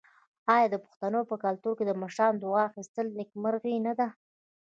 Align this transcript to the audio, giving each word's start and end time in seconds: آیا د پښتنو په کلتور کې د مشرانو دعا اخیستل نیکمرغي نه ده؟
آیا 0.55 0.67
د 0.71 0.75
پښتنو 0.83 1.19
په 1.29 1.35
کلتور 1.43 1.73
کې 1.77 1.83
د 1.87 1.91
مشرانو 2.01 2.41
دعا 2.43 2.61
اخیستل 2.69 3.05
نیکمرغي 3.19 3.75
نه 3.87 3.93
ده؟ 3.99 4.07